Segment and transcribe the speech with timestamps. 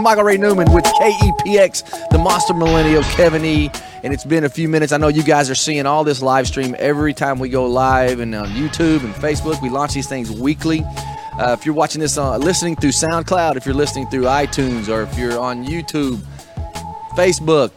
[0.00, 3.70] is Michael Ray Newman with KEPX, the Monster Millennial, Kevin E.
[4.02, 4.92] And it's been a few minutes.
[4.92, 8.20] I know you guys are seeing all this live stream every time we go live
[8.20, 9.60] and on YouTube and Facebook.
[9.62, 10.84] We launch these things weekly.
[11.38, 15.02] Uh, if you're watching this, on, listening through SoundCloud, if you're listening through iTunes, or
[15.02, 16.16] if you're on YouTube,
[17.14, 17.70] Facebook,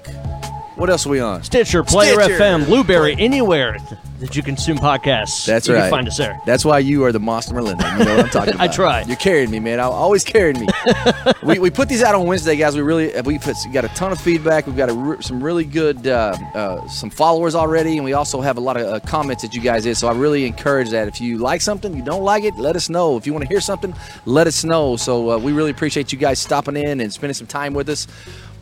[0.76, 1.44] what else are we on?
[1.44, 2.40] Stitcher, Player Stitcher.
[2.40, 3.77] FM, Blubrry, anywhere
[4.20, 5.45] that you consume podcasts.
[5.45, 5.81] That's you right.
[5.81, 6.40] can find us there.
[6.45, 7.91] That's why you are the monster millennial.
[7.91, 8.70] You know what I'm talking about.
[8.70, 9.02] I try.
[9.02, 9.80] You're carrying me, man.
[9.80, 10.67] I always carrying me.
[11.44, 12.76] we, we put these out on Wednesday, guys.
[12.76, 14.66] We really we put, got a ton of feedback.
[14.66, 18.58] We've got a, some really good uh, uh, some followers already, and we also have
[18.58, 19.95] a lot of uh, comments that you guys did.
[19.98, 21.08] So I really encourage that.
[21.08, 23.17] If you like something, you don't like it, let us know.
[23.17, 23.94] If you want to hear something,
[24.26, 24.95] let us know.
[24.95, 28.08] So uh, we really appreciate you guys stopping in and spending some time with us.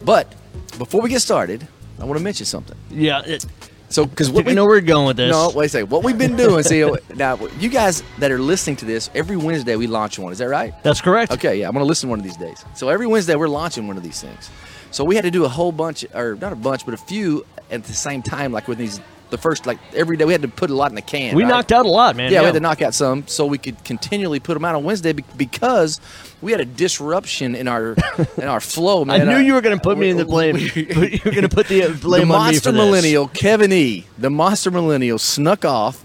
[0.04, 0.34] But
[0.78, 1.68] before we get started,
[2.02, 2.78] I want to mention something.
[2.90, 3.22] Yeah.
[3.26, 3.46] It,
[3.90, 5.32] So because think I know where we're going with this.
[5.32, 5.90] no, wait a second.
[5.90, 9.76] What we've been doing, see, now you guys that are listening to this, every Wednesday
[9.76, 10.32] we launch one.
[10.32, 10.74] Is that right?
[10.84, 11.32] That's correct.
[11.34, 12.64] Okay, yeah, I'm gonna listen one of these days.
[12.76, 14.50] So every Wednesday we're launching one of these things.
[14.92, 17.46] So we had to do a whole bunch, or not a bunch, but a few
[17.70, 19.00] at the same time, like with these.
[19.32, 21.36] The first, like every day, we had to put a lot in the can.
[21.36, 21.50] We right?
[21.50, 22.32] knocked out a lot, man.
[22.32, 24.84] Yeah, we had to knock out some so we could continually put them out on
[24.84, 26.00] Wednesday because
[26.42, 27.96] we had a disruption in our
[28.38, 29.06] in our flow.
[29.06, 30.58] Man, I knew Our- you were going to put me in the blame.
[30.76, 30.86] you
[31.26, 32.80] were going to put the uh, blame the on me monster for this.
[32.86, 34.06] millennial Kevin E.
[34.18, 36.04] The monster millennial snuck off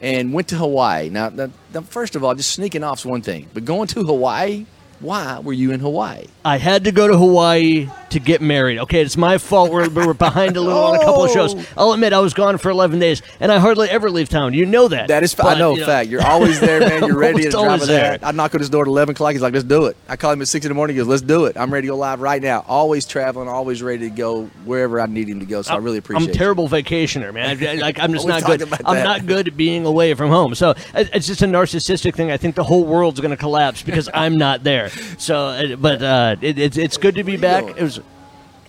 [0.00, 1.08] and went to Hawaii.
[1.08, 4.02] Now, now, now, first of all, just sneaking off is one thing, but going to
[4.04, 4.66] Hawaii.
[4.98, 6.24] Why were you in Hawaii?
[6.42, 8.78] I had to go to Hawaii to get married.
[8.80, 9.70] Okay, it's my fault.
[9.70, 11.54] We're, we're behind a little on a couple of shows.
[11.76, 11.88] Oh.
[11.88, 14.52] I'll admit I was gone for 11 days, and I hardly ever leave town.
[14.54, 15.08] You know that.
[15.08, 16.08] That is, fa- But, I know, you fact.
[16.08, 17.04] You're always there, man.
[17.04, 18.18] You're ready to Almost drop always it there.
[18.22, 19.32] I knock on his door at 11 o'clock.
[19.32, 19.96] He's like, let's do it.
[20.08, 20.96] I call him at 6 in the morning.
[20.96, 21.56] He goes, let's do it.
[21.56, 22.64] I'm ready to go live right now.
[22.68, 25.62] Always traveling, always ready to go wherever I need him to go.
[25.62, 27.62] So I really appreciate I'm a terrible vacationer, man.
[27.62, 28.62] I, like I'm just not good.
[28.84, 30.54] I'm not good at being away from home.
[30.54, 32.30] So it's just a narcissistic thing.
[32.30, 34.90] I think the whole world's going to collapse because I'm not there.
[35.18, 37.64] So, uh, but uh, it, it's it's good to be back.
[37.64, 38.00] It was.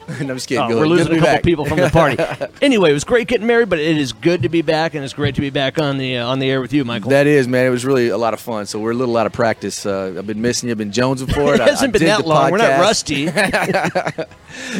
[0.08, 0.14] You.
[0.26, 0.64] no, I'm just kidding.
[0.64, 1.44] oh, we're losing a couple back.
[1.44, 2.18] people from the party.
[2.62, 5.14] anyway, it was great getting married, but it is good to be back, and it's
[5.14, 7.10] great to be back on the uh, on the air with you, Michael.
[7.10, 7.66] That is, man.
[7.66, 8.66] It was really a lot of fun.
[8.66, 9.86] So we're a little out of practice.
[9.86, 10.72] Uh, I've been missing you.
[10.72, 11.56] I've been jonesing for it.
[11.56, 12.52] it I- hasn't I been that long.
[12.52, 13.26] We're not rusty.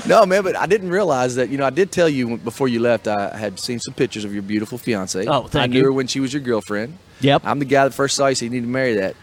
[0.08, 1.50] No, man, but I didn't realize that.
[1.50, 3.08] You know, I did tell you before you left.
[3.08, 5.26] I had seen some pictures of your beautiful fiance.
[5.28, 6.98] Oh, thank I knew her when she was your girlfriend.
[7.22, 7.42] Yep.
[7.46, 8.36] I'm the guy that first saw you.
[8.36, 9.16] So you need to marry that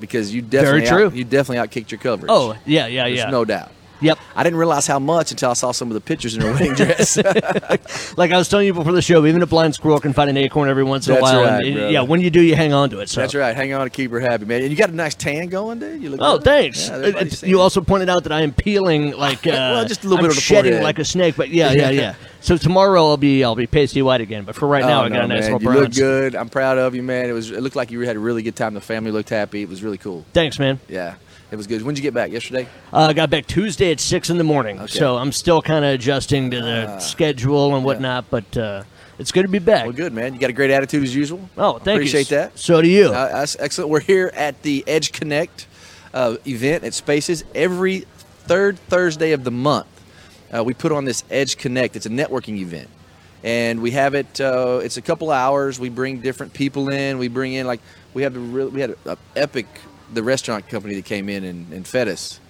[0.00, 1.06] because you definitely true.
[1.06, 2.30] Out, you definitely outkicked your coverage.
[2.32, 3.30] oh yeah, yeah, There's yeah.
[3.30, 3.70] no doubt.
[4.00, 4.18] Yep.
[4.34, 6.74] I didn't realize how much until I saw some of the pictures in her wedding
[6.74, 7.16] dress.
[8.16, 10.36] Like I was telling you before the show, even a blind squirrel can find an
[10.36, 11.42] acorn every once in a while.
[11.42, 11.90] right, brother.
[11.90, 13.08] yeah, when you do, you hang on to it.
[13.08, 13.20] So.
[13.20, 13.54] That's right.
[13.54, 14.62] Hang on to keep her happy, man.
[14.62, 16.02] And you got a nice tan going, dude.
[16.02, 16.20] You look.
[16.22, 16.44] Oh, good.
[16.44, 16.88] thanks.
[16.88, 17.62] Yeah, Uh, it's- saying you it.
[17.62, 20.36] also pointed out that I am peeling like uh, Well, just a little I'm bit
[20.36, 20.84] of shedding forehead.
[20.84, 21.36] like a snake.
[21.36, 22.14] But yeah, yeah, yeah.
[22.40, 24.44] so tomorrow I'll be I'll be pasty white again.
[24.44, 25.52] But for right now, Oh, I got no, a nice man.
[25.58, 26.34] little You look good.
[26.36, 27.28] I'm proud of you, man.
[27.28, 27.50] It was.
[27.50, 28.74] It looked like you had a really good time.
[28.74, 29.62] The family looked happy.
[29.62, 30.24] It was really cool.
[30.32, 30.80] Thanks, man.
[30.88, 31.14] Yeah,
[31.50, 31.82] it was good.
[31.82, 32.30] When did you get back?
[32.32, 32.68] Yesterday.
[32.92, 34.98] Uh, I got back Tuesday at six in the morning, Okay.
[34.98, 38.30] So I'm still kind of adjusting to the schedule and whatnot.
[38.30, 38.82] But uh,
[39.18, 39.84] it's good to be back.
[39.84, 40.34] Well, good, man.
[40.34, 41.48] You got a great attitude as usual.
[41.56, 41.92] Oh, thank you.
[41.94, 42.36] Appreciate you.
[42.38, 42.58] that.
[42.58, 43.06] So do you.
[43.06, 43.90] Uh, that's excellent.
[43.90, 45.66] We're here at the Edge Connect
[46.12, 48.00] uh, event at Spaces every
[48.40, 49.86] third Thursday of the month.
[50.52, 51.96] Uh, we put on this Edge Connect.
[51.96, 52.88] It's a networking event,
[53.42, 54.40] and we have it.
[54.40, 55.78] Uh, it's a couple hours.
[55.78, 57.18] We bring different people in.
[57.18, 57.80] We bring in like
[58.14, 59.66] we had a real, we had a, a epic
[60.12, 62.40] the restaurant company that came in and, and fed us.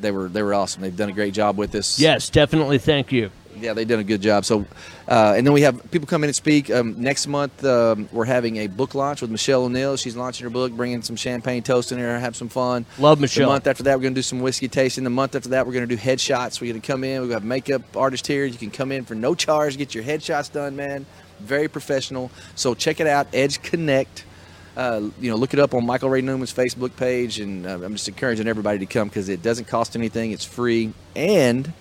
[0.00, 0.82] They were they were awesome.
[0.82, 1.98] They've done a great job with us.
[1.98, 2.78] yes, definitely.
[2.78, 3.30] Thank you.
[3.56, 4.44] Yeah, they've done a good job.
[4.44, 4.66] So,
[5.06, 6.70] uh, and then we have people come in and speak.
[6.70, 9.96] Um, next month, um, we're having a book launch with Michelle O'Neill.
[9.96, 12.84] She's launching her book, bringing some champagne toast in there, have some fun.
[12.98, 13.46] Love Michelle.
[13.46, 15.04] The month after that, we're going to do some whiskey tasting.
[15.04, 16.60] The month after that, we're going to do headshots.
[16.60, 17.20] We're going to come in.
[17.20, 18.44] We've got makeup artist here.
[18.44, 21.06] You can come in for no charge, get your headshots done, man.
[21.38, 22.32] Very professional.
[22.56, 24.24] So check it out, Edge Connect.
[24.76, 27.92] Uh, you know, look it up on Michael Ray Newman's Facebook page, and uh, I'm
[27.92, 30.32] just encouraging everybody to come because it doesn't cost anything.
[30.32, 31.72] It's free, and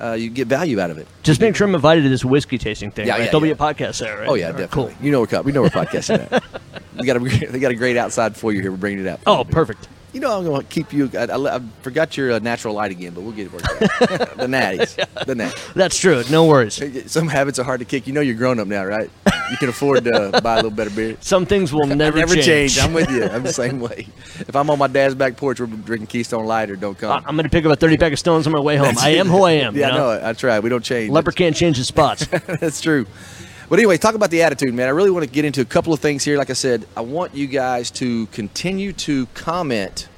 [0.00, 1.06] uh, you get value out of it.
[1.22, 3.06] Just make sure I'm invited to this whiskey tasting thing.
[3.06, 3.24] Yeah, right?
[3.24, 3.54] yeah, There'll yeah.
[3.54, 4.28] be a podcast there, right?
[4.28, 4.94] Oh yeah, All definitely.
[4.94, 5.04] Cool.
[5.04, 6.32] You know we're we know we're podcasting.
[6.32, 6.42] At.
[6.98, 7.20] we got a
[7.50, 8.70] they got a great outside for you here.
[8.70, 9.20] We're bringing it out.
[9.26, 9.88] Oh, perfect.
[10.12, 11.08] You know I'm going to keep you.
[11.14, 13.78] I, I, I forgot your uh, natural light again, but we'll get it worked out.
[14.36, 15.72] the natties, the natties.
[15.74, 16.22] That's true.
[16.30, 16.82] No worries.
[17.10, 18.06] Some habits are hard to kick.
[18.06, 19.08] You know you're grown up now, right?
[19.50, 21.16] You can afford to buy a little better beer.
[21.20, 22.46] Some things will never, Never change.
[22.74, 22.78] change.
[22.80, 23.24] I'm with you.
[23.24, 24.06] I'm the same way.
[24.40, 27.12] If I'm on my dad's back porch, we're drinking Keystone Light or don't come.
[27.12, 28.94] I- I'm going to pick up a 30 pack of stones on my way home.
[28.98, 29.76] I am who I am.
[29.76, 30.10] yeah, you I know?
[30.12, 30.24] it.
[30.24, 30.58] I try.
[30.60, 31.10] We don't change.
[31.12, 32.26] Leper can't change his spots.
[32.26, 33.06] That's true.
[33.70, 34.88] But anyway, talk about the attitude, man.
[34.88, 36.36] I really want to get into a couple of things here.
[36.36, 40.08] Like I said, I want you guys to continue to comment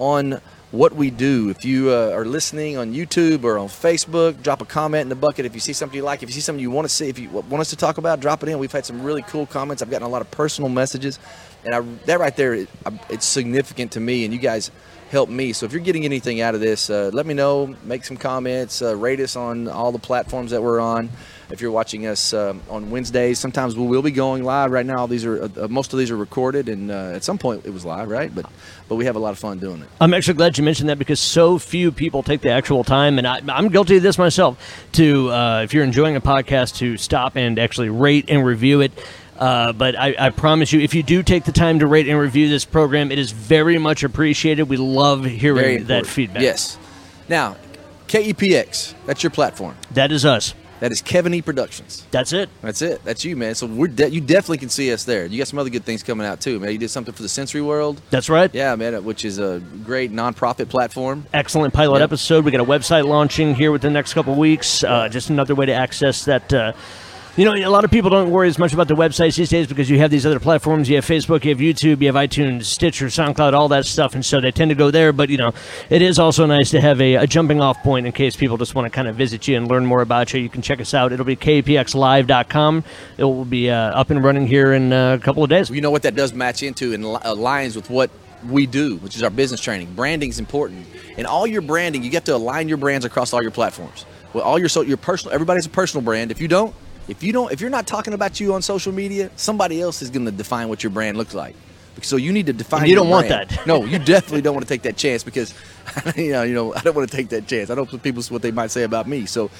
[0.00, 0.40] on
[0.72, 1.48] what we do.
[1.48, 5.14] If you uh, are listening on YouTube or on Facebook, drop a comment in the
[5.14, 5.46] bucket.
[5.46, 7.20] If you see something you like, if you see something you want to see, if
[7.20, 8.58] you want us to talk about, drop it in.
[8.58, 9.80] We've had some really cool comments.
[9.80, 11.20] I've gotten a lot of personal messages,
[11.64, 12.68] and I, that right there, it,
[13.08, 14.24] it's significant to me.
[14.24, 14.72] And you guys
[15.12, 15.52] help me.
[15.52, 17.76] So if you're getting anything out of this, uh, let me know.
[17.84, 18.82] Make some comments.
[18.82, 21.10] Uh, rate us on all the platforms that we're on.
[21.50, 24.70] If you're watching us um, on Wednesdays, sometimes we will be going live.
[24.70, 27.64] Right now, these are uh, most of these are recorded, and uh, at some point
[27.64, 28.34] it was live, right?
[28.34, 28.46] But
[28.88, 29.88] but we have a lot of fun doing it.
[30.00, 33.26] I'm actually glad you mentioned that because so few people take the actual time, and
[33.26, 34.58] I, am guilty of this myself.
[34.92, 38.92] To uh, if you're enjoying a podcast, to stop and actually rate and review it.
[39.38, 42.18] Uh, but I, I, promise you, if you do take the time to rate and
[42.18, 44.64] review this program, it is very much appreciated.
[44.64, 46.42] We love hearing that feedback.
[46.42, 46.76] Yes.
[47.28, 47.56] Now,
[48.08, 49.76] KEPX, that's your platform.
[49.92, 50.54] That is us.
[50.80, 52.06] That is Kevin E Productions.
[52.10, 52.48] That's it.
[52.62, 53.04] That's it.
[53.04, 53.54] That's you, man.
[53.54, 55.26] So we're de- you definitely can see us there.
[55.26, 56.72] You got some other good things coming out too, man.
[56.72, 58.00] You did something for the Sensory World.
[58.10, 58.54] That's right.
[58.54, 61.26] Yeah, man, which is a great nonprofit platform.
[61.32, 62.08] Excellent pilot yep.
[62.08, 62.44] episode.
[62.44, 64.84] We got a website launching here within the next couple weeks.
[64.84, 66.52] Uh, just another way to access that.
[66.52, 66.72] Uh,
[67.38, 69.68] you know, a lot of people don't worry as much about the websites these days
[69.68, 70.88] because you have these other platforms.
[70.88, 74.26] You have Facebook, you have YouTube, you have iTunes, Stitcher, SoundCloud, all that stuff, and
[74.26, 75.12] so they tend to go there.
[75.12, 75.52] But you know,
[75.88, 78.74] it is also nice to have a, a jumping off point in case people just
[78.74, 80.40] want to kind of visit you and learn more about you.
[80.40, 81.12] You can check us out.
[81.12, 82.84] It'll be kpxlive.com.
[83.18, 85.70] It will be uh, up and running here in uh, a couple of days.
[85.70, 88.10] You know what that does match into and aligns with what
[88.48, 89.94] we do, which is our business training.
[89.94, 93.42] Branding is important, and all your branding, you have to align your brands across all
[93.42, 94.06] your platforms.
[94.32, 96.32] Well, all your so your personal, everybody's a personal brand.
[96.32, 96.74] If you don't,
[97.08, 100.10] if you don't, if you're not talking about you on social media, somebody else is
[100.10, 101.56] going to define what your brand looks like.
[102.02, 102.82] So you need to define.
[102.82, 103.28] And you don't brand.
[103.28, 103.66] want that.
[103.66, 105.52] No, you definitely don't want to take that chance because,
[106.16, 107.70] you know, you know, I don't want to take that chance.
[107.70, 109.26] I don't want people what they might say about me.
[109.26, 109.50] So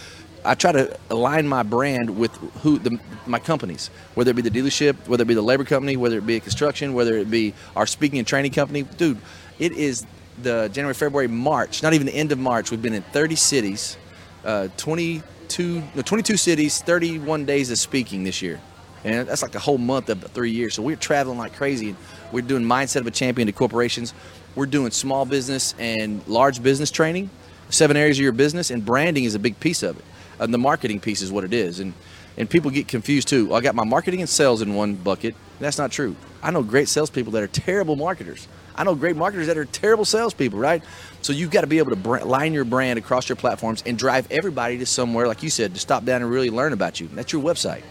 [0.45, 4.51] I try to align my brand with who the, my companies, whether it be the
[4.51, 7.55] dealership, whether it be the labor company, whether it be a construction, whether it be
[7.75, 8.83] our speaking and training company.
[8.83, 9.19] Dude,
[9.59, 10.07] it is
[10.41, 11.83] the January, February, March.
[11.83, 12.71] Not even the end of March.
[12.71, 13.97] We've been in 30 cities,
[14.45, 15.23] uh, 20
[15.59, 18.61] 22, no, 22 cities, 31 days of speaking this year.
[19.03, 20.75] And that's like a whole month of three years.
[20.75, 21.97] So we're traveling like crazy.
[22.31, 24.15] We're doing mindset of a champion to corporations.
[24.55, 27.31] We're doing small business and large business training,
[27.71, 30.05] seven areas of your business, and branding is a big piece of it.
[30.39, 31.81] And the marketing piece is what it is.
[31.81, 31.93] And
[32.37, 33.53] and people get confused too.
[33.53, 35.35] I got my marketing and sales in one bucket.
[35.61, 36.17] That's not true.
[36.43, 38.47] I know great salespeople that are terrible marketers.
[38.77, 40.83] I know great marketers that are terrible salespeople, right?
[41.23, 44.31] So you've got to be able to line your brand across your platforms and drive
[44.31, 47.09] everybody to somewhere, like you said, to stop down and really learn about you.
[47.09, 47.83] That's your website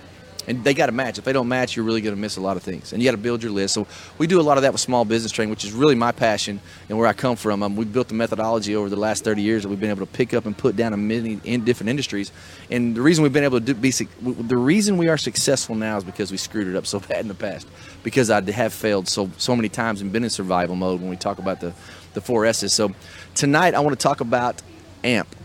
[0.47, 1.17] and they got to match.
[1.19, 2.93] If they don't match, you're really going to miss a lot of things.
[2.93, 3.73] And you got to build your list.
[3.73, 3.85] So
[4.17, 6.61] we do a lot of that with small business training, which is really my passion
[6.87, 7.61] and where I come from.
[7.61, 10.11] Um, we've built the methodology over the last 30 years that we've been able to
[10.11, 12.31] pick up and put down in many in different industries.
[12.71, 15.97] And the reason we've been able to do, be the reason we are successful now
[15.97, 17.67] is because we screwed it up so bad in the past.
[18.03, 21.17] Because I have failed so so many times and been in survival mode when we
[21.17, 21.73] talk about the
[22.13, 22.73] the four S's.
[22.73, 22.93] So
[23.35, 24.61] tonight I want to talk about
[25.03, 25.36] AMP.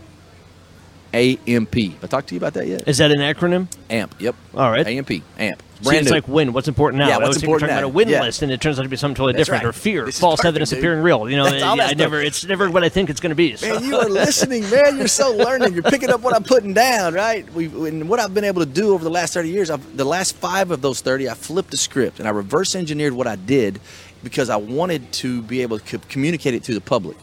[1.13, 1.75] AMP.
[1.75, 2.87] I talked to you about that yet?
[2.87, 3.67] Is that an acronym?
[3.89, 4.15] AMP.
[4.19, 4.35] Yep.
[4.55, 4.85] All right.
[4.85, 5.11] AMP.
[5.37, 5.61] AMP.
[5.83, 6.15] Brand it's new.
[6.15, 6.53] like win.
[6.53, 7.09] What's important now?
[7.09, 7.79] Yeah, what's important now?
[7.79, 8.21] About a win yeah.
[8.21, 9.65] list, and it turns out to be something totally That's different.
[9.65, 9.69] right.
[9.69, 10.79] Or fear, This false perfect, evidence dude.
[10.79, 11.29] appearing real.
[11.29, 12.21] You know, That's all that I never.
[12.21, 13.55] It's never what I think it's going to be.
[13.57, 13.67] So.
[13.67, 14.97] Man, you are listening, man.
[14.97, 15.73] You're so learning.
[15.73, 17.51] You're picking up what I'm putting down, right?
[17.53, 19.69] We and what I've been able to do over the last 30 years.
[19.69, 23.11] I've, the last five of those 30, I flipped the script and I reverse engineered
[23.13, 23.81] what I did
[24.23, 27.17] because I wanted to be able to co- communicate it to the public.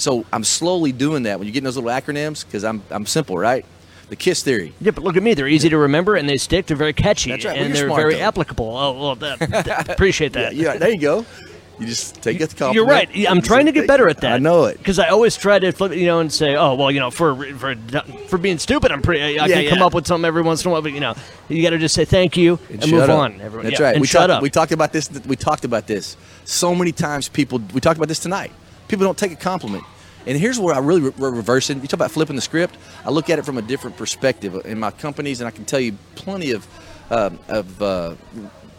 [0.00, 1.38] So I'm slowly doing that.
[1.38, 3.64] When you get those little acronyms, because I'm I'm simple, right?
[4.08, 4.72] The KISS theory.
[4.80, 5.34] Yeah, but look at me.
[5.34, 6.66] They're easy to remember and they stick.
[6.66, 7.30] They're very catchy.
[7.30, 7.54] That's right.
[7.56, 8.20] Well, and they're smart, very though.
[8.22, 8.76] applicable.
[8.76, 10.54] Oh, well, that, that- appreciate that.
[10.56, 11.24] Yeah, yeah, there you go.
[11.78, 12.50] You just take it.
[12.50, 13.08] To You're right.
[13.28, 14.32] I'm trying to get better at that.
[14.32, 14.76] I know it.
[14.78, 17.34] because I always try to flip, you know, and say, "Oh, well, you know, for
[17.54, 17.74] for
[18.28, 19.38] for being stupid, I'm pretty.
[19.38, 21.00] I, I Yeah, can come up with something every once in a while, but you
[21.00, 21.14] know,
[21.48, 23.10] you got to just say thank you and, shut move up.
[23.18, 23.40] on.
[23.40, 23.94] Everyone, That's yeah, right.
[23.94, 24.42] And we shut talked, up.
[24.42, 25.08] We talked about this.
[25.26, 27.28] We talked about this so many times.
[27.30, 27.62] People.
[27.72, 28.52] We talked about this tonight.
[28.90, 29.84] People don't take a compliment.
[30.26, 31.76] And here's where I really re- re- reverse it.
[31.76, 32.76] You talk about flipping the script.
[33.04, 35.78] I look at it from a different perspective in my companies, and I can tell
[35.78, 36.66] you plenty of
[37.08, 38.16] uh, of uh,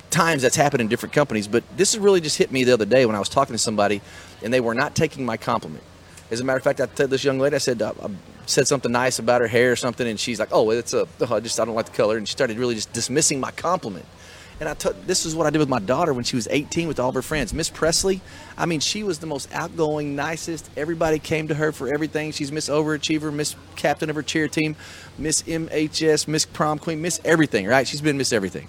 [0.10, 1.48] times that's happened in different companies.
[1.48, 4.01] But this really just hit me the other day when I was talking to somebody,
[4.44, 5.84] and they were not taking my compliment.
[6.30, 8.10] As a matter of fact, I told this young lady, I said, uh, I
[8.48, 11.36] said something nice about her hair or something, and she's like, "Oh, it's a, oh,
[11.36, 14.06] I just I don't like the color," and she started really just dismissing my compliment.
[14.62, 16.88] And I took this is what I did with my daughter when she was 18
[16.88, 17.51] with all of her friends.
[17.51, 18.22] Miss Presley,
[18.56, 20.70] I mean, she was the most outgoing, nicest.
[20.77, 22.32] Everybody came to her for everything.
[22.32, 24.75] She's Miss Overachiever, Miss Captain of her cheer team,
[25.18, 27.65] Miss MHS, Miss Prom Queen, Miss Everything.
[27.65, 27.88] Right?
[27.88, 28.68] She's been Miss Everything.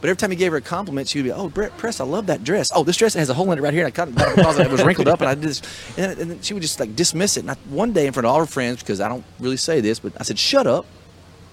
[0.00, 2.04] But every time you gave her a compliment, she would be, "Oh, Brett Press, I
[2.04, 2.70] love that dress.
[2.72, 3.84] Oh, this dress has a hole in it right here.
[3.84, 4.66] And I cut it closet.
[4.66, 5.62] It was wrinkled up, and I did this."
[5.96, 7.40] And then, and then she would just like dismiss it.
[7.40, 9.80] And I, one day, in front of all her friends, because I don't really say
[9.80, 10.86] this, but I said, "Shut up,"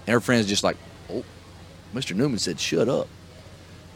[0.05, 0.77] and her friends just like,
[1.09, 1.23] "Oh,
[1.95, 2.15] Mr.
[2.15, 3.07] Newman said, shut up."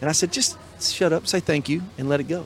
[0.01, 2.45] And I said, "Just shut up, say thank you, and let it go."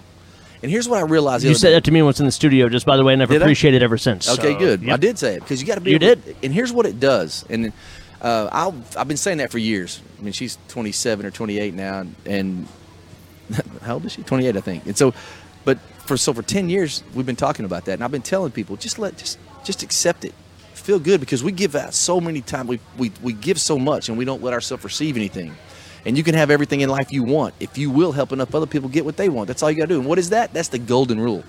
[0.62, 1.46] And here's what I realized.
[1.46, 1.74] you said day.
[1.76, 2.68] that to me once in the studio.
[2.70, 4.30] Just by the way, and I've appreciated it ever since.
[4.30, 4.82] Okay, So, good.
[4.82, 4.94] yep.
[4.94, 5.92] I did say it because you got to be.
[5.92, 6.36] You able- did?
[6.44, 7.46] And here's what it does.
[7.50, 7.72] And
[8.22, 10.02] uh, I'll, I've been saying that for years.
[10.20, 12.68] I mean, she's 27 or 28 now, and
[13.82, 14.24] how old is she?
[14.24, 14.86] 28, I think.
[14.86, 15.14] And so,
[15.64, 15.80] but
[16.10, 18.76] for so for 10 years we've been talking about that and i've been telling people
[18.76, 20.34] just let just just accept it
[20.74, 24.10] feel good because we give out so many times we, we we give so much
[24.10, 25.56] and we don't let ourselves receive anything
[26.06, 28.66] and you can have everything in life you want if you will help enough other
[28.66, 30.54] people get what they want that's all you got to do and what is that
[30.54, 31.44] that's the golden rule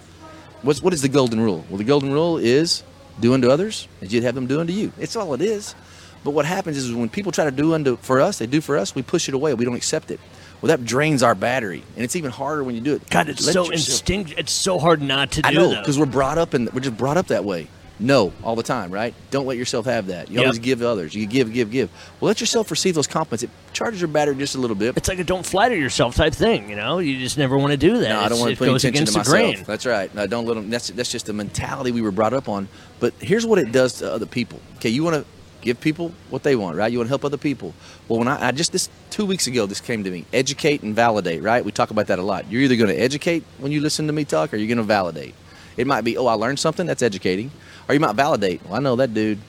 [0.62, 2.82] what's what is the golden rule well the golden rule is
[3.20, 5.74] do unto others as you'd have them do unto you it's all it is
[6.22, 8.76] but what happens is when people try to do unto for us they do for
[8.76, 10.20] us we push it away we don't accept it
[10.60, 13.08] well, that drains our battery, and it's even harder when you do it.
[13.08, 14.34] God, it's Let so yourself- instinct.
[14.36, 15.48] It's so hard not to do.
[15.48, 15.52] It.
[15.52, 17.68] I know because we're brought up and we're just brought up that way.
[18.00, 19.14] No, all the time, right?
[19.30, 20.30] Don't let yourself have that.
[20.30, 20.44] You Yep.
[20.44, 21.14] always give others.
[21.14, 21.90] You give, give, give.
[22.18, 23.42] Well, let yourself receive those compliments.
[23.42, 24.96] It charges your battery just a little bit.
[24.96, 26.70] it's like a don't flatter yourself type thing.
[26.70, 28.08] You know, you just never want to do that.
[28.08, 29.54] No, I don't want to put attention against to the myself.
[29.54, 29.64] grain.
[29.66, 30.14] That's right.
[30.14, 30.70] No, don't let them.
[30.70, 32.68] That's that's just the mentality we were brought up on.
[33.00, 34.60] But here's what it does to other people.
[34.76, 35.24] Okay, you want to
[35.60, 36.90] give people what they want, right?
[36.90, 37.74] You want to help other people.
[38.08, 40.94] Well, when I, I just this two weeks ago, this came to me: educate and
[40.96, 41.42] validate.
[41.42, 41.62] Right?
[41.62, 42.50] We talk about that a lot.
[42.50, 44.84] You're either going to educate when you listen to me talk, or you're going to
[44.84, 45.34] validate.
[45.76, 46.84] It might be, oh, I learned something.
[46.86, 47.50] That's educating.
[47.90, 48.64] Or you might validate.
[48.64, 49.40] Well, I know that dude.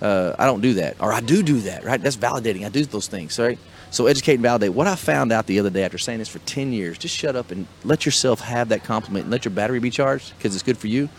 [0.00, 1.84] Uh, I don't do that, or I do do that.
[1.84, 2.00] Right?
[2.00, 2.64] That's validating.
[2.64, 3.38] I do those things.
[3.38, 3.58] Right?
[3.90, 4.72] So educate and validate.
[4.72, 7.36] What I found out the other day after saying this for 10 years, just shut
[7.36, 10.62] up and let yourself have that compliment and let your battery be charged because it's
[10.62, 11.10] good for you.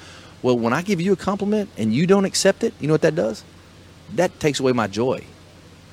[0.42, 3.04] Well, when I give you a compliment and you don't accept it, you know what
[3.04, 3.44] that does?
[4.16, 5.24] That takes away my joy.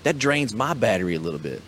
[0.04, 1.61] That drains my battery a little bit.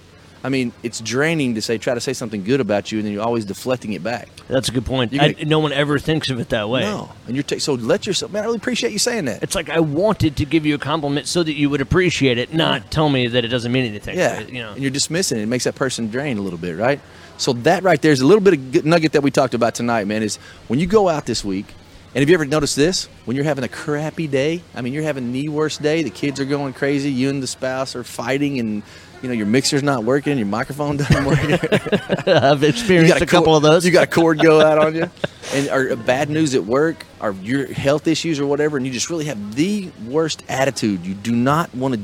[0.43, 3.13] I mean, it's draining to say try to say something good about you and then
[3.13, 4.29] you're always deflecting it back.
[4.49, 5.13] That's a good point.
[5.13, 6.81] Gonna- I, no one ever thinks of it that way.
[6.81, 8.33] No, and you're ta- so let yourself.
[8.33, 9.43] Man, I really appreciate you saying that.
[9.43, 12.55] It's like I wanted to give you a compliment so that you would appreciate it,
[12.55, 14.17] not tell me that it doesn't mean anything.
[14.17, 14.73] Yeah, you know.
[14.73, 15.43] and you're dismissing it.
[15.43, 17.01] It makes that person drain a little bit, right?
[17.37, 20.07] So that right there is a little bit of nugget that we talked about tonight,
[20.07, 20.23] man.
[20.23, 20.37] Is
[20.69, 21.67] when you go out this week,
[22.15, 23.09] and have you ever noticed this?
[23.25, 26.03] When you're having a crappy day, I mean, you're having the worst day.
[26.03, 27.11] The kids are going crazy.
[27.11, 28.83] You and the spouse are fighting, and
[29.23, 30.39] you know your mixer's not working.
[30.39, 31.39] Your microphone doesn't work.
[32.29, 33.85] I've experienced got a couple cord- of those.
[33.85, 35.11] You got a cord go out on you,
[35.55, 39.11] and or bad news at work, or your health issues or whatever, and you just
[39.11, 41.05] really have the worst attitude.
[41.05, 42.01] You do not want to,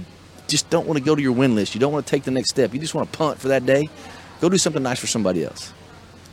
[0.49, 1.75] just don't want to go to your win list.
[1.75, 2.75] You don't want to take the next step.
[2.75, 3.89] You just want to punt for that day.
[4.41, 5.73] Go do something nice for somebody else.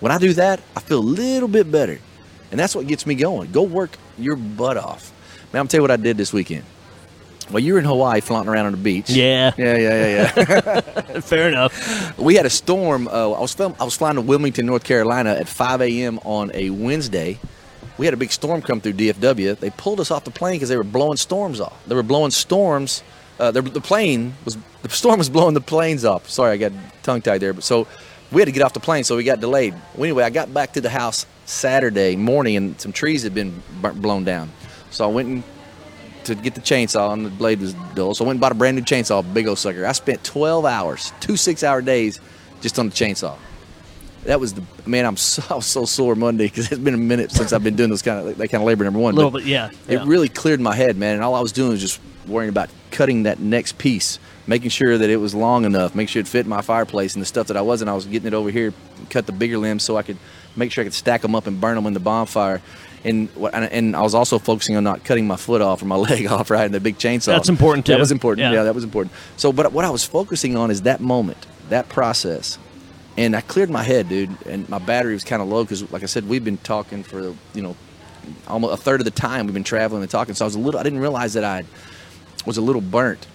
[0.01, 1.97] When I do that, I feel a little bit better,
[2.51, 3.51] and that's what gets me going.
[3.51, 5.13] Go work your butt off.
[5.53, 6.65] Man, I'm tell you what I did this weekend.
[7.51, 9.09] Well, you were in Hawaii flaunting around on the beach.
[9.09, 9.51] Yeah.
[9.57, 10.81] Yeah, yeah, yeah, yeah.
[11.21, 12.17] Fair enough.
[12.17, 13.07] We had a storm.
[13.07, 16.19] Uh, I was film- I was flying to Wilmington, North Carolina at 5 a.m.
[16.25, 17.39] on a Wednesday.
[17.97, 19.59] We had a big storm come through DFW.
[19.59, 21.85] They pulled us off the plane because they were blowing storms off.
[21.85, 23.03] They were blowing storms.
[23.39, 26.29] Uh, the, the plane was the storm was blowing the planes off.
[26.29, 26.71] Sorry, I got
[27.03, 27.53] tongue tied there.
[27.53, 27.87] But so
[28.31, 29.73] we had to get off the plane, so we got delayed.
[29.95, 33.61] Well, anyway, I got back to the house Saturday morning, and some trees had been
[33.81, 34.51] blown down.
[34.89, 35.43] So I went and
[36.25, 38.13] to get the chainsaw and the blade was dull.
[38.13, 39.85] So I went and bought a brand new chainsaw, big old sucker.
[39.85, 42.19] I spent 12 hours, two six hour days
[42.61, 43.35] just on the chainsaw.
[44.23, 45.05] That was the man.
[45.05, 47.75] I'm so, I was so sore Monday because it's been a minute since I've been
[47.75, 48.83] doing this kind of that kind of labor.
[48.85, 49.69] Number one, A little But bit, yeah.
[49.87, 50.03] It yeah.
[50.05, 51.15] really cleared my head, man.
[51.15, 54.97] And all I was doing was just worrying about cutting that next piece, making sure
[54.97, 57.57] that it was long enough, make sure it fit my fireplace, and the stuff that
[57.57, 58.73] I wasn't, I was getting it over here,
[59.09, 60.17] cut the bigger limbs so I could
[60.55, 62.61] make sure I could stack them up and burn them in the bonfire.
[63.05, 65.95] And what- and- I was also focusing on not cutting my foot off or my
[66.09, 66.63] leg off, right?
[66.65, 67.25] And the big chainsaw.
[67.27, 67.91] That's important, too.
[67.93, 68.41] That was important.
[68.45, 68.53] Yeah.
[68.53, 69.13] Yeah, that was important.
[69.37, 72.57] So, but what I was focusing on is that moment, that process,
[73.17, 74.35] and I cleared my head, dude.
[74.45, 77.21] And my battery was kind of low because, like I said, we've been talking for
[77.53, 77.75] you know
[78.47, 80.33] almost a third of the time we've been traveling and talking.
[80.33, 80.79] So I was a little.
[80.79, 81.65] I didn't realize that I
[82.45, 83.27] was a little burnt,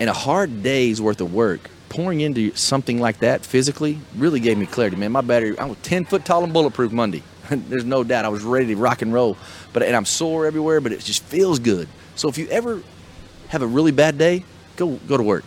[0.00, 4.56] and a hard day's worth of work pouring into something like that physically really gave
[4.58, 4.94] me clarity.
[4.96, 5.58] Man, my battery.
[5.58, 7.22] I was ten foot tall and bulletproof Monday.
[7.68, 8.24] There's no doubt.
[8.24, 9.36] I was ready to rock and roll,
[9.72, 11.88] but and I'm sore everywhere, but it just feels good.
[12.16, 12.82] So if you ever
[13.48, 14.44] have a really bad day,
[14.76, 15.44] go go to work.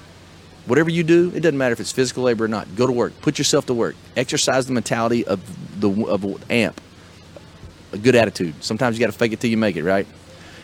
[0.66, 2.76] Whatever you do, it doesn't matter if it's physical labor or not.
[2.76, 3.20] Go to work.
[3.22, 3.96] Put yourself to work.
[4.16, 5.40] Exercise the mentality of
[5.82, 6.80] the of amp.
[7.94, 8.64] A good attitude.
[8.64, 10.08] Sometimes you got to fake it till you make it, right?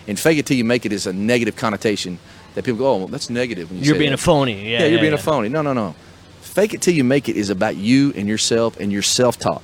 [0.08, 2.20] And fake it till you make it is a negative connotation
[2.56, 4.20] that people go, "Oh, well, that's negative." When you You're say being that.
[4.20, 4.72] a phony.
[4.72, 5.20] Yeah, Yeah, you're being yeah.
[5.20, 5.50] a phony.
[5.50, 5.96] No, no, no.
[6.42, 9.62] Fake it till you make it is about you and yourself and your self-talk.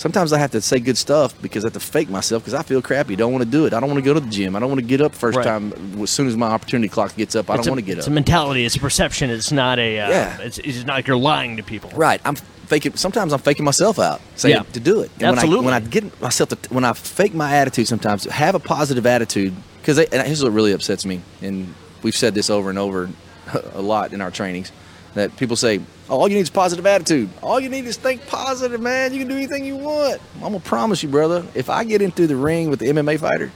[0.00, 2.62] Sometimes I have to say good stuff because I have to fake myself because I
[2.62, 3.16] feel crappy.
[3.16, 3.74] Don't want to do it.
[3.74, 4.56] I don't want to go to the gym.
[4.56, 5.44] I don't want to get up first Right.
[5.44, 7.50] time as soon as my opportunity clock gets up.
[7.50, 8.10] I It's don't a- want to get It's up.
[8.10, 8.64] It's a mentality.
[8.64, 9.28] It's a perception.
[9.28, 10.00] It's not a.
[10.00, 10.38] Uh, Yeah.
[10.40, 11.90] It's, it's not like you're lying to people.
[11.94, 12.18] Right.
[12.24, 12.96] I'm faking.
[12.96, 14.62] Sometimes I'm faking myself out, saying Yeah.
[14.72, 15.10] to do it.
[15.20, 15.66] And Absolutely.
[15.66, 18.58] When I, when I get myself to, when I fake my attitude, sometimes have a
[18.58, 19.52] positive attitude
[19.82, 23.10] because and here's what really upsets me, and we've said this over and over
[23.74, 24.72] a lot in our trainings
[25.12, 25.80] that people say,
[26.10, 27.30] all you need is positive attitude.
[27.42, 29.12] All you need is think positive, man.
[29.12, 30.20] You can do anything you want.
[30.36, 31.44] I'm gonna promise you, brother.
[31.54, 33.50] If I get into the ring with the MMA fighter,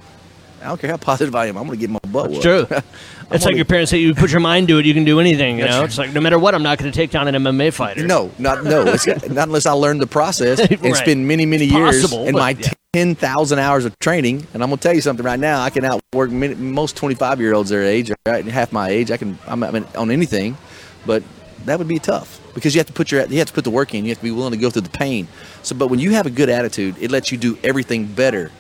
[0.62, 1.56] I don't care how positive I am.
[1.58, 2.30] I'm gonna get my butt.
[2.32, 2.68] It's whooped.
[2.70, 2.78] true.
[3.30, 5.18] It's like gonna- your parents say, you put your mind to it, you can do
[5.18, 5.58] anything.
[5.58, 7.72] You know, it's like no matter what, I'm not going to take down an MMA
[7.72, 8.06] fighter.
[8.06, 8.82] No, not no.
[8.86, 10.94] It's, not unless I learn the process and Right.
[10.94, 12.68] spend many, many It's years possible, but my yeah.
[12.92, 14.46] 10,000 hours of training.
[14.52, 15.62] And I'm going to tell you something right now.
[15.62, 18.44] I can outwork many, most 25 year olds their age, right?
[18.44, 19.10] Half my age.
[19.10, 20.58] I can, I'm, I'm on anything,
[21.06, 21.22] but
[21.64, 23.70] that would be tough because you have to put your, you have to put the
[23.70, 24.04] work in.
[24.04, 25.28] You have to be willing to go through the pain.
[25.62, 28.50] So, but when you have a good attitude, it lets you do everything better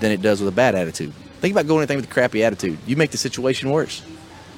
[0.00, 1.12] than it does with a bad attitude.
[1.40, 2.78] Think about going anything with a crappy attitude.
[2.86, 4.02] You make the situation worse.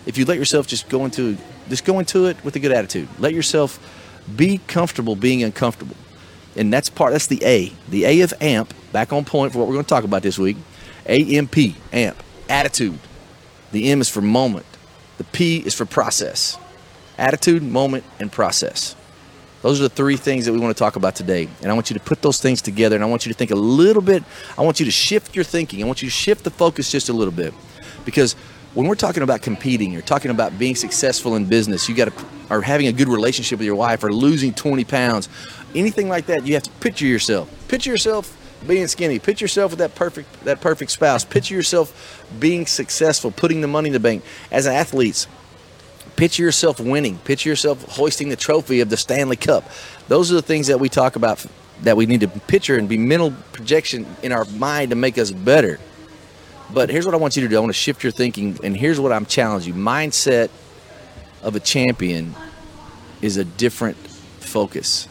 [0.07, 1.37] If you let yourself just go into,
[1.69, 3.09] just go into it with a good attitude.
[3.19, 3.79] Let yourself
[4.37, 5.97] be comfortable being uncomfortable
[6.59, 7.13] and that's part.
[7.13, 7.73] That's the A.
[7.89, 8.75] The A of AMP.
[8.93, 10.57] Back on point for what we're going to talk about this week.
[11.07, 11.57] AMP.
[11.93, 12.23] AMP.
[12.49, 12.99] Attitude.
[13.71, 14.67] The M is for moment.
[15.19, 16.59] The P is for process.
[17.19, 18.95] Attitude, moment, and process.
[19.61, 21.49] Those are the three things that we want to talk about today.
[21.63, 23.51] And I want you to put those things together and I want you to think
[23.51, 24.23] a little bit.
[24.57, 25.83] I want you to shift your thinking.
[25.83, 27.53] I want you to shift the focus just a little bit.
[28.05, 28.35] Because
[28.75, 32.25] when we're talking about competing or talking about being successful in business, you got to,
[32.51, 35.29] or having a good relationship with your wife or losing 20 pounds,
[35.75, 37.51] anything like that, you have to picture yourself.
[37.67, 39.19] Picture yourself being skinny.
[39.19, 41.25] Picture yourself with that perfect that perfect spouse.
[41.25, 44.23] Picture yourself being successful, putting the money in the bank.
[44.53, 45.27] As athletes,
[46.19, 47.17] picture yourself winning.
[47.19, 49.65] Picture yourself hoisting the trophy of the Stanley Cup.
[50.09, 51.47] Those are the things that we talk about
[51.83, 55.31] that we need to picture and be mental projection in our mind to make us
[55.31, 55.79] better.
[56.75, 57.57] But here's what I want you to do.
[57.57, 59.81] I want to shift your thinking, and here's what I'm challenging you.
[59.81, 60.51] Mindset
[61.41, 62.35] of a champion
[63.23, 65.07] is a different focus.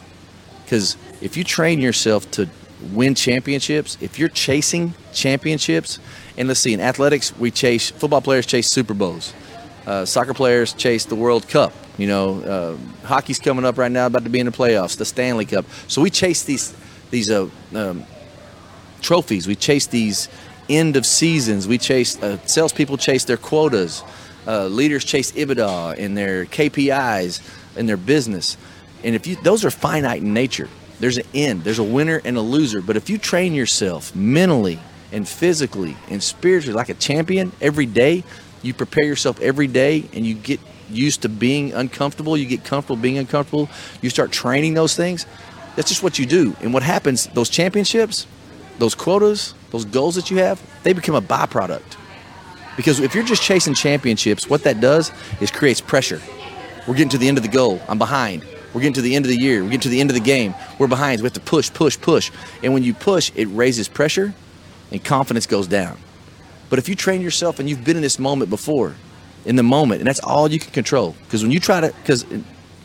[0.62, 2.50] Because if you train yourself to
[2.92, 6.00] win championships, if you're chasing championships,
[6.36, 9.32] and let's see, in athletics, we chase, football players chase Super Bowls.
[9.88, 11.72] Uh, soccer players chase the World Cup.
[11.96, 15.06] You know, uh, hockey's coming up right now, about to be in the playoffs, the
[15.06, 15.64] Stanley Cup.
[15.86, 16.76] So we chase these
[17.10, 18.04] these uh, um,
[19.00, 19.48] trophies.
[19.48, 20.28] We chase these
[20.68, 21.66] end of seasons.
[21.66, 24.04] We chase uh, salespeople chase their quotas.
[24.46, 27.40] Uh, leaders chase EBITDA in their KPIs
[27.78, 28.58] in their business.
[29.02, 30.68] And if you those are finite in nature.
[31.00, 31.64] There's an end.
[31.64, 32.82] There's a winner and a loser.
[32.82, 34.80] But if you train yourself mentally
[35.12, 38.24] and physically and spiritually like a champion every day,
[38.62, 43.00] you prepare yourself every day and you get used to being uncomfortable, you get comfortable
[43.00, 43.68] being uncomfortable,
[44.02, 45.26] you start training those things.
[45.76, 46.56] That's just what you do.
[46.60, 48.26] And what happens, those championships,
[48.78, 51.96] those quotas, those goals that you have, they become a byproduct.
[52.76, 56.20] Because if you're just chasing championships, what that does is creates pressure.
[56.86, 57.80] We're getting to the end of the goal.
[57.88, 58.44] I'm behind.
[58.72, 59.62] We're getting to the end of the year.
[59.62, 60.54] We're getting to the end of the game.
[60.78, 61.20] We're behind.
[61.20, 62.30] We have to push, push, push.
[62.62, 64.34] And when you push, it raises pressure
[64.90, 65.98] and confidence goes down.
[66.70, 68.94] But if you train yourself and you've been in this moment before,
[69.44, 71.14] in the moment, and that's all you can control.
[71.24, 72.40] Because when you try to, because uh,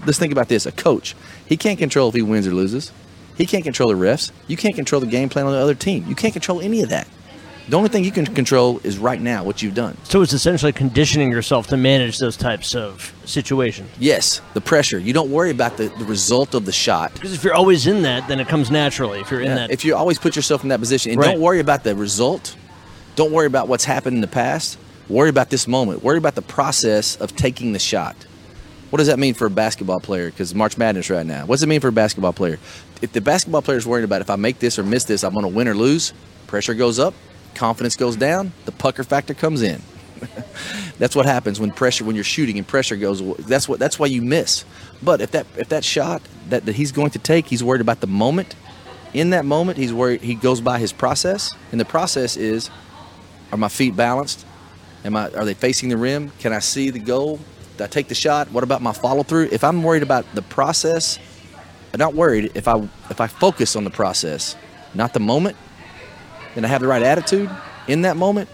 [0.05, 1.15] let's think about this a coach,
[1.45, 2.91] he can't control if he wins or loses.
[3.37, 4.31] He can't control the refs.
[4.47, 6.05] You can't control the game plan on the other team.
[6.07, 7.07] You can't control any of that.
[7.67, 9.97] The only thing you can control is right now what you've done.
[10.03, 13.89] So it's essentially conditioning yourself to manage those types of situations.
[13.97, 14.99] Yes, the pressure.
[14.99, 17.13] You don't worry about the, the result of the shot.
[17.13, 19.21] Because if you're always in that, then it comes naturally.
[19.21, 21.31] If you're in that, If you always put yourself in that position and Right.
[21.31, 22.57] don't worry about the result,
[23.15, 24.78] don't worry about what's happened in the past.
[25.10, 26.04] Worry about this moment.
[26.04, 28.15] Worry about the process of taking the shot.
[28.89, 30.30] What does that mean for a basketball player?
[30.30, 31.45] Because March Madness right now.
[31.45, 32.60] What does it mean for a basketball player?
[33.02, 35.34] If the basketball player is worried about if I make this or miss this, I'm
[35.34, 36.13] going to win or lose.
[36.47, 37.13] Pressure goes up,
[37.56, 39.82] confidence goes down, the pucker factor comes in.
[40.99, 43.21] that's what happens when pressure when you're shooting and pressure goes.
[43.38, 44.63] That's what that's why you miss.
[45.02, 47.99] But if that if that shot that, that he's going to take, he's worried about
[47.99, 48.56] the moment.
[49.13, 50.21] In that moment, he's worried.
[50.21, 52.69] He goes by his process, and the process is:
[53.53, 54.47] Are my feet balanced?
[55.05, 55.29] Am I?
[55.29, 56.31] Are they facing the rim?
[56.39, 57.39] Can I see the goal?
[57.77, 58.51] Did I take the shot?
[58.51, 59.49] What about my follow through?
[59.51, 61.19] If I'm worried about the process,
[61.93, 62.51] I'm not worried.
[62.55, 62.79] If I
[63.11, 64.55] if I focus on the process,
[64.95, 65.55] not the moment,
[66.55, 67.47] then I have the right attitude
[67.87, 68.49] in that moment.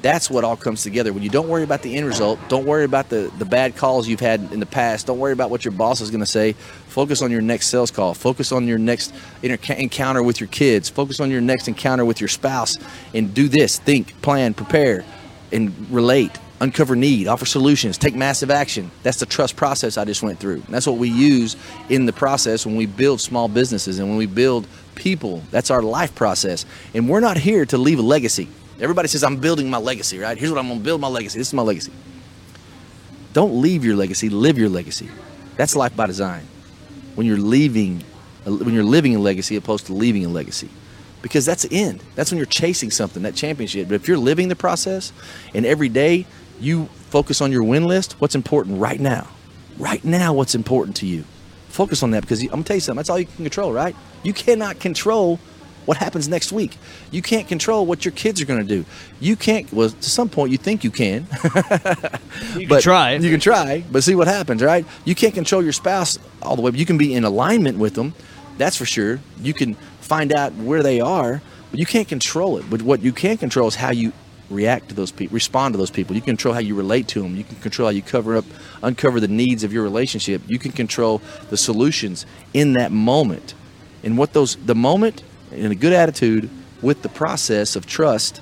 [0.00, 1.12] That's what all comes together.
[1.12, 4.06] When you don't worry about the end result, don't worry about the, the bad calls
[4.06, 6.52] you've had in the past, don't worry about what your boss is going to say.
[6.52, 8.14] Focus on your next sales call.
[8.14, 10.88] Focus on your next inter- encounter with your kids.
[10.88, 12.76] Focus on your next encounter with your spouse.
[13.14, 15.04] And do this think, plan, prepare,
[15.52, 16.32] and relate.
[16.60, 18.90] Uncover need, offer solutions, take massive action.
[19.04, 20.64] That's the trust process I just went through.
[20.68, 21.56] That's what we use
[21.88, 25.44] in the process when we build small businesses and when we build people.
[25.52, 26.66] That's our life process.
[26.94, 28.48] And we're not here to leave a legacy.
[28.80, 30.38] Everybody says, I'm building my legacy, right?
[30.38, 31.38] Here's what I'm going to build my legacy.
[31.38, 31.92] This is my legacy.
[33.32, 35.08] Don't leave your legacy, live your legacy.
[35.56, 36.46] That's life by design.
[37.14, 38.04] When you're leaving,
[38.46, 40.68] uh, when you're living a legacy opposed to leaving a legacy.
[41.20, 42.02] Because that's the end.
[42.14, 43.88] That's when you're chasing something, that championship.
[43.88, 45.12] But if you're living the process
[45.52, 46.26] and every day
[46.60, 49.26] you focus on your win list, what's important right now?
[49.78, 51.24] Right now, what's important to you?
[51.68, 52.98] Focus on that because I'm going to tell you something.
[52.98, 53.94] That's all you can control, right?
[54.22, 55.40] You cannot control
[55.88, 56.76] what happens next week.
[57.10, 58.84] You can't control what your kids are going to do.
[59.20, 61.26] You can't, well, to some point, you think you can.
[61.44, 63.14] you can but try.
[63.14, 64.84] You can try, but see what happens, right?
[65.06, 66.72] You can't control your spouse all the way.
[66.72, 68.12] But you can be in alignment with them,
[68.58, 69.20] that's for sure.
[69.40, 72.68] You can find out where they are, But you can't control it.
[72.68, 74.12] But what you can control is how you
[74.50, 76.14] react to those people, respond to those people.
[76.16, 77.34] You can control how you relate to them.
[77.34, 78.44] You can control how you cover up,
[78.82, 80.42] uncover the needs of your relationship.
[80.46, 83.54] You can control the solutions in that moment.
[84.02, 86.50] And what those, the moment and a good attitude
[86.82, 88.40] with the process of trust,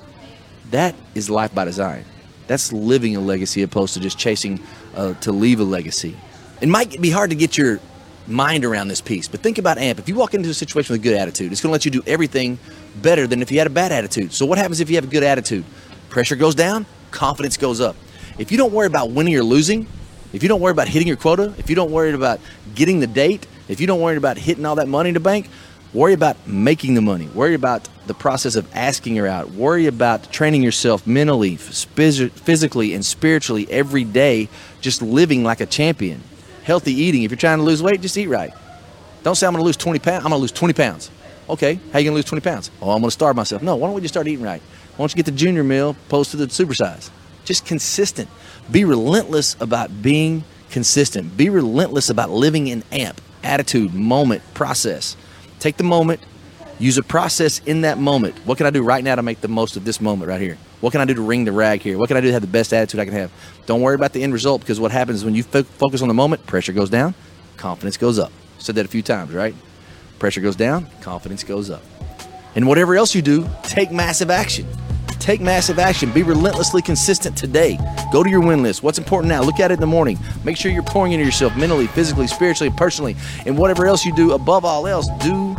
[0.71, 2.05] that is life by design.
[2.47, 4.59] That's living a legacy opposed to just chasing
[4.95, 6.15] uh, to leave a legacy.
[6.61, 7.79] It might be hard to get your
[8.25, 9.99] mind around this piece, but think about AMP.
[9.99, 11.91] If you walk into a situation with a good attitude, it's going to let you
[11.91, 12.59] do everything
[13.01, 14.33] better than if you had a bad attitude.
[14.33, 15.65] So, what happens if you have a good attitude?
[16.09, 17.95] Pressure goes down, confidence goes up.
[18.37, 19.87] If you don't worry about winning or losing,
[20.33, 22.39] if you don't worry about hitting your quota, if you don't worry about
[22.75, 25.49] getting the date, if you don't worry about hitting all that money in the bank,
[25.97, 27.27] worry about making the money.
[27.33, 29.49] Worry about the process of asking her out.
[29.51, 34.47] Worry about training yourself mentally, physically, and spiritually every day,
[34.79, 36.21] just living like a champion.
[36.63, 37.23] Healthy eating.
[37.23, 38.53] If you're trying to lose weight, just eat right.
[39.23, 40.23] Don't say I'm going to lose 20 pounds.
[40.23, 41.09] I'm going to lose 20 pounds.
[41.49, 42.69] Okay, how you going to lose 20 pounds?
[42.81, 43.63] Oh, I'm going to starve myself.
[43.63, 44.61] No, why don't we just start eating right?
[44.61, 47.09] Why don't you get the junior meal opposed to the supersize?
[47.43, 48.29] Just consistent.
[48.69, 51.37] Be relentless about being consistent.
[51.37, 55.15] Be relentless about living in AMP, attitude, moment, process.
[55.59, 56.21] Take the moment,
[56.79, 58.35] use a process in that moment.
[58.45, 60.57] What can I do right now to make the most of this moment right here?
[60.81, 61.97] What can I do to ring the rag here?
[61.97, 63.31] What can I do to have the best attitude I can have?
[63.65, 66.13] Don't worry about the end result because what happens when you fo- focus on the
[66.13, 67.15] moment, pressure goes down,
[67.57, 68.31] confidence goes up.
[68.59, 69.55] Said that a few times, right?
[70.19, 71.83] Pressure goes down, confidence goes up.
[72.55, 74.67] And whatever else you do, take massive action.
[75.19, 76.11] Take massive action.
[76.11, 77.77] Be relentlessly consistent today.
[78.11, 78.83] Go to your win list.
[78.83, 79.41] What's important now?
[79.41, 80.17] Look at it in the morning.
[80.43, 83.15] Make sure you're pouring into yourself mentally, physically, spiritually, personally.
[83.45, 85.55] And whatever else you do, above all else, do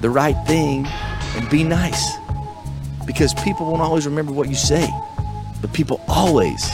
[0.00, 2.16] the right thing and be nice.
[3.06, 4.88] Because people won't always remember what you say,
[5.60, 6.70] but people always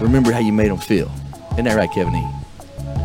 [0.00, 1.10] remember how you made them feel.
[1.52, 2.43] Isn't that right, Kevin E?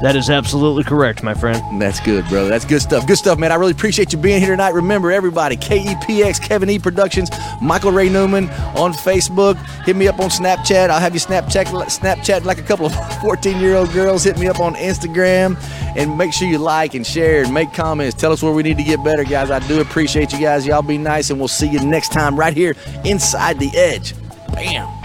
[0.02, 1.82] That is absolutely correct, my friend.
[1.82, 2.48] That's good, brother.
[2.48, 3.06] That's good stuff.
[3.06, 3.52] Good stuff, man.
[3.52, 4.74] I really appreciate you being here tonight.
[4.74, 7.30] Remember, everybody, KEPX, Kevin E Productions,
[7.62, 9.58] Michael Ray Newman on Facebook.
[9.84, 10.90] Hit me up on Snapchat.
[10.90, 14.24] I'll have you Snapchat, Snapchat like a couple of 14 year old girls.
[14.24, 15.58] Hit me up on Instagram.
[15.98, 18.16] And make sure you like and share and make comments.
[18.16, 19.52] Tell us where we need to get better, guys.
[19.52, 20.66] I do appreciate you guys.
[20.66, 24.14] Y'all be nice, and we'll see you next time right here inside the edge.
[24.54, 24.99] Bam.